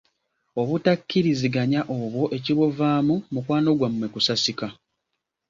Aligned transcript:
Obutakkiriziganya 0.61 1.81
obwo, 1.99 2.23
ekibuvaamu, 2.37 3.15
mukwano 3.33 3.69
gwammwe 3.79 4.07
kusasika. 4.13 4.67